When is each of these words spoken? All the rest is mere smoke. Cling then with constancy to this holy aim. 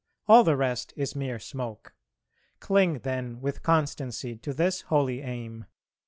All 0.27 0.43
the 0.43 0.55
rest 0.57 0.93
is 0.95 1.15
mere 1.15 1.37
smoke. 1.37 1.93
Cling 2.59 3.01
then 3.01 3.39
with 3.39 3.61
constancy 3.61 4.35
to 4.37 4.51
this 4.51 4.81
holy 4.89 5.21
aim. 5.21 5.65